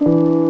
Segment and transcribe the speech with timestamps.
[0.00, 0.47] Música